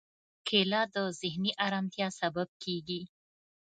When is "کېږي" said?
2.63-3.01